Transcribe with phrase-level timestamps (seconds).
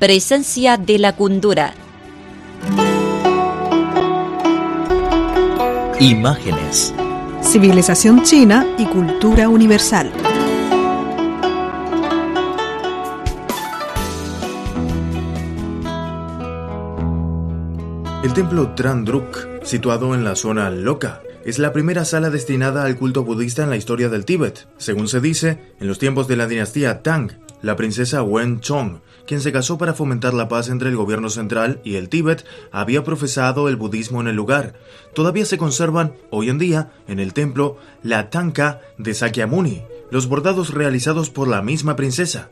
[0.00, 1.74] Presencia de la cultura.
[6.00, 6.94] Imágenes.
[7.42, 10.10] Civilización china y cultura universal.
[18.24, 23.22] El templo Trandruk, situado en la zona Loka, es la primera sala destinada al culto
[23.22, 24.66] budista en la historia del Tíbet.
[24.78, 27.32] Según se dice, en los tiempos de la dinastía Tang,
[27.62, 31.80] la princesa Wen Chong, quien se casó para fomentar la paz entre el gobierno central
[31.84, 34.74] y el Tíbet, había profesado el budismo en el lugar.
[35.14, 40.74] Todavía se conservan, hoy en día, en el templo, la tanka de Sakyamuni, los bordados
[40.74, 42.50] realizados por la misma princesa.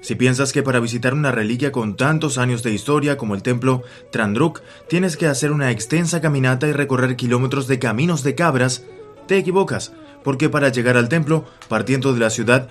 [0.00, 3.82] Si piensas que para visitar una reliquia con tantos años de historia como el templo
[4.12, 8.84] Trandruk tienes que hacer una extensa caminata y recorrer kilómetros de caminos de cabras,
[9.26, 12.68] te equivocas, porque para llegar al templo, partiendo de la ciudad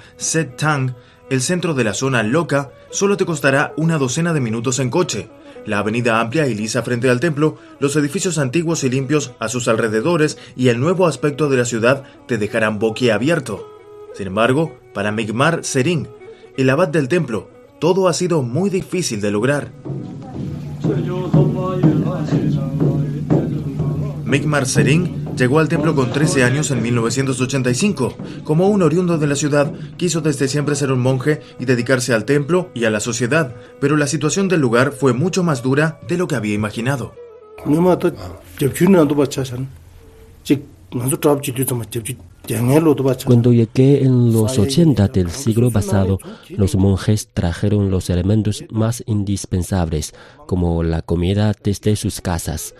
[0.57, 0.93] Tang,
[1.29, 5.29] el centro de la zona loca, solo te costará una docena de minutos en coche.
[5.65, 9.67] La avenida amplia y lisa frente al templo, los edificios antiguos y limpios a sus
[9.67, 13.67] alrededores y el nuevo aspecto de la ciudad te dejarán boquiabierto.
[14.13, 16.07] Sin embargo, para Migmar Sering,
[16.55, 19.71] el abad del templo, todo ha sido muy difícil de lograr.
[24.23, 28.15] Migmar Sering llegó al templo con 13 años en 1985.
[28.43, 32.25] Como un oriundo de la ciudad, quiso desde siempre ser un monje y dedicarse al
[32.25, 36.17] templo y a la sociedad, pero la situación del lugar fue mucho más dura de
[36.17, 37.13] lo que había imaginado.
[43.25, 46.17] Cuando llegué en los 80 del siglo pasado,
[46.49, 50.13] los monjes trajeron los elementos más indispensables,
[50.45, 52.73] como la comida desde sus casas.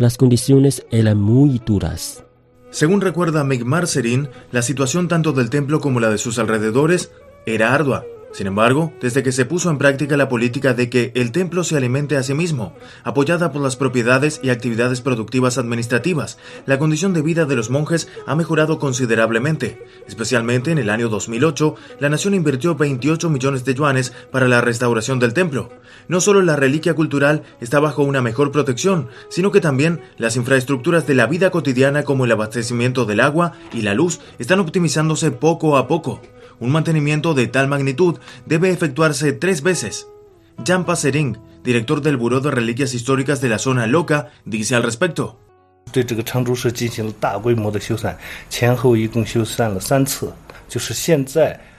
[0.00, 2.24] Las condiciones eran muy duras.
[2.70, 7.12] Según recuerda Migmar Serin, la situación tanto del templo como la de sus alrededores
[7.44, 8.06] era ardua.
[8.32, 11.76] Sin embargo, desde que se puso en práctica la política de que el templo se
[11.76, 17.22] alimente a sí mismo, apoyada por las propiedades y actividades productivas administrativas, la condición de
[17.22, 19.84] vida de los monjes ha mejorado considerablemente.
[20.06, 25.18] Especialmente en el año 2008, la nación invirtió 28 millones de yuanes para la restauración
[25.18, 25.70] del templo.
[26.06, 31.06] No solo la reliquia cultural está bajo una mejor protección, sino que también las infraestructuras
[31.06, 35.76] de la vida cotidiana como el abastecimiento del agua y la luz están optimizándose poco
[35.76, 36.20] a poco.
[36.60, 40.06] Un mantenimiento de tal magnitud debe efectuarse tres veces.
[40.64, 45.38] Jampa Sering, director del Buró de Reliquias Históricas de la Zona Loca, dice al respecto.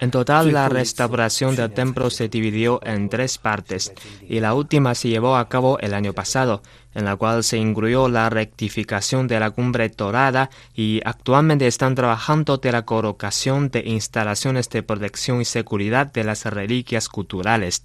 [0.02, 3.94] En total, la restauración del templo se dividió en tres partes
[4.28, 6.62] y la última se llevó a cabo el año pasado,
[6.94, 12.58] en la cual se incluyó la rectificación de la cumbre dorada y actualmente están trabajando
[12.58, 17.84] de la colocación de instalaciones de protección y seguridad de las reliquias culturales.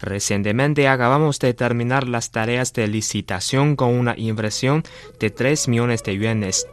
[0.00, 4.82] Recientemente acabamos de terminar las tareas de licitación con una inversión
[5.20, 6.66] de 3 millones de yuanes.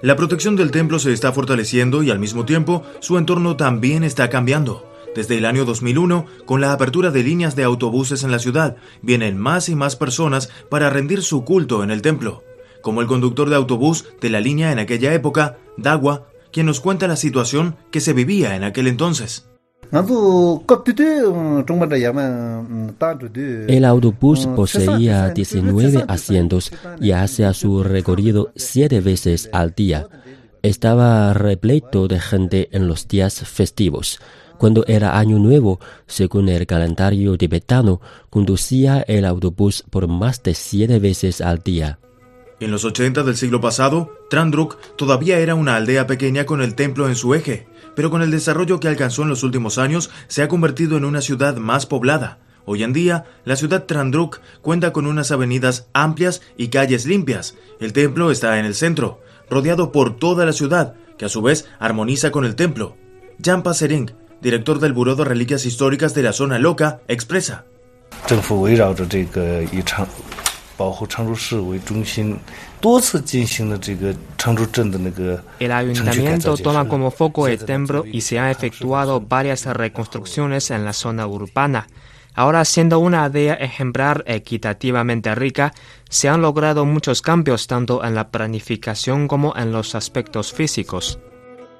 [0.00, 4.30] La protección del templo se está fortaleciendo y al mismo tiempo su entorno también está
[4.30, 4.87] cambiando.
[5.18, 9.36] Desde el año 2001, con la apertura de líneas de autobuses en la ciudad, vienen
[9.36, 12.44] más y más personas para rendir su culto en el templo,
[12.82, 17.08] como el conductor de autobús de la línea en aquella época, Dagua, quien nos cuenta
[17.08, 19.48] la situación que se vivía en aquel entonces.
[23.66, 30.06] El autobús poseía 19 asientos y hacía su recorrido siete veces al día.
[30.62, 34.20] Estaba repleto de gente en los días festivos.
[34.58, 40.98] Cuando era año nuevo, según el calendario tibetano, conducía el autobús por más de siete
[40.98, 41.98] veces al día.
[42.60, 47.08] En los 80 del siglo pasado, Trandruk todavía era una aldea pequeña con el templo
[47.08, 47.68] en su eje
[47.98, 51.20] pero con el desarrollo que alcanzó en los últimos años se ha convertido en una
[51.20, 52.38] ciudad más poblada.
[52.64, 57.56] Hoy en día, la ciudad Trandruk cuenta con unas avenidas amplias y calles limpias.
[57.80, 59.20] El templo está en el centro,
[59.50, 62.96] rodeado por toda la ciudad, que a su vez armoniza con el templo.
[63.44, 67.64] Jampa Sering, director del Buró de Reliquias Históricas de la Zona Loca, expresa.
[75.58, 80.92] El ayuntamiento toma como foco el templo y se han efectuado varias reconstrucciones en la
[80.92, 81.88] zona urbana.
[82.34, 85.74] Ahora, siendo una aldea ejemplar equitativamente rica,
[86.08, 91.18] se han logrado muchos cambios tanto en la planificación como en los aspectos físicos.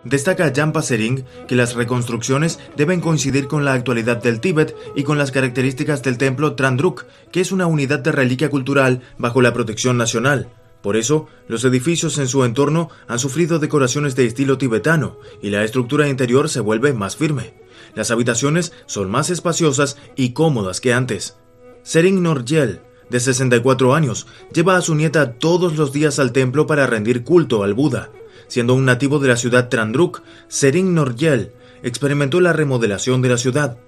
[0.08, 5.19] Destaca Jan Pasering que las reconstrucciones deben coincidir con la actualidad del Tíbet y con
[5.19, 9.99] las características del templo Trandruk, que es una unidad de reliquia cultural bajo la protección
[9.99, 10.49] nacional.
[10.81, 15.62] Por eso, los edificios en su entorno han sufrido decoraciones de estilo tibetano y la
[15.62, 17.52] estructura interior se vuelve más firme.
[17.94, 21.37] Las habitaciones son más espaciosas y cómodas que antes.
[21.82, 26.87] Sering Norgel, de 64 años, lleva a su nieta todos los días al templo para
[26.87, 28.10] rendir culto al Buda.
[28.46, 31.52] Siendo un nativo de la ciudad Trandruk, Sering Norgel
[31.82, 33.79] experimentó la remodelación de la ciudad.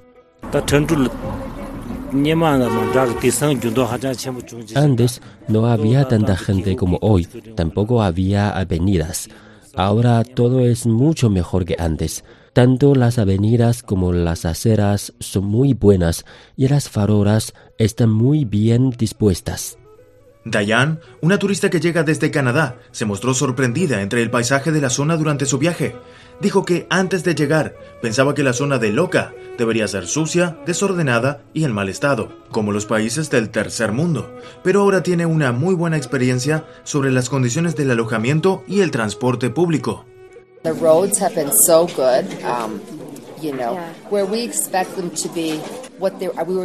[4.75, 9.29] Antes no había tanta gente como hoy, tampoco había avenidas.
[9.75, 12.25] Ahora todo es mucho mejor que antes.
[12.53, 16.25] Tanto las avenidas como las aceras son muy buenas
[16.57, 19.80] y las farolas están muy bien dispuestas.
[20.45, 24.89] Diane, una turista que llega desde Canadá, se mostró sorprendida entre el paisaje de la
[24.89, 25.97] zona durante su viaje.
[26.41, 31.43] Dijo que antes de llegar pensaba que la zona de Loca debería ser sucia, desordenada
[31.53, 34.35] y en mal estado, como los países del tercer mundo,
[34.65, 39.51] pero ahora tiene una muy buena experiencia sobre las condiciones del alojamiento y el transporte
[39.51, 40.07] público.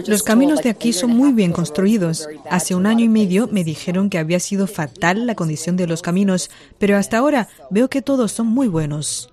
[0.07, 2.27] Los caminos de aquí son muy bien construidos.
[2.49, 6.01] Hace un año y medio me dijeron que había sido fatal la condición de los
[6.01, 9.29] caminos, pero hasta ahora veo que todos son muy buenos.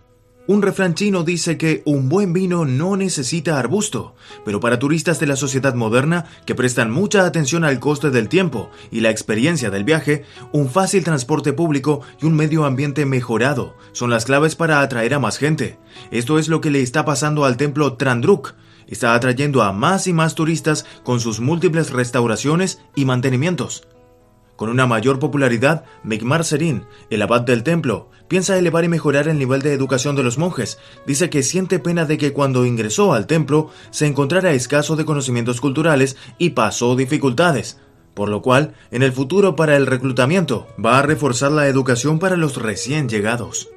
[0.48, 5.26] Un refrán chino dice que un buen vino no necesita arbusto, pero para turistas de
[5.26, 9.84] la sociedad moderna que prestan mucha atención al coste del tiempo y la experiencia del
[9.84, 15.14] viaje, un fácil transporte público y un medio ambiente mejorado son las claves para atraer
[15.14, 15.78] a más gente.
[16.10, 18.54] Esto es lo que le está pasando al templo Trandruk.
[18.92, 23.88] Está atrayendo a más y más turistas con sus múltiples restauraciones y mantenimientos.
[24.54, 29.38] Con una mayor popularidad, Migmar Serin, el abad del templo, piensa elevar y mejorar el
[29.38, 30.78] nivel de educación de los monjes.
[31.06, 35.62] Dice que siente pena de que cuando ingresó al templo se encontrara escaso de conocimientos
[35.62, 37.78] culturales y pasó dificultades.
[38.12, 42.36] Por lo cual, en el futuro para el reclutamiento, va a reforzar la educación para
[42.36, 43.70] los recién llegados.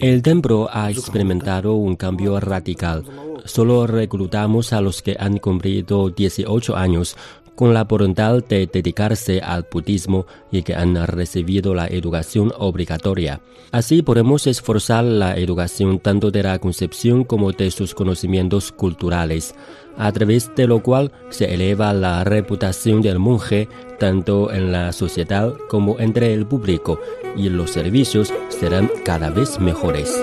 [0.00, 3.04] El templo ha experimentado un cambio radical.
[3.44, 7.16] Solo reclutamos a los que han cumplido 18 años
[7.54, 13.40] con la voluntad de dedicarse al budismo y que han recibido la educación obligatoria.
[13.70, 19.54] Así podemos esforzar la educación tanto de la concepción como de sus conocimientos culturales,
[19.96, 23.68] a través de lo cual se eleva la reputación del monje
[23.98, 27.00] tanto en la sociedad como entre el público
[27.36, 30.22] y los servicios serán cada vez mejores.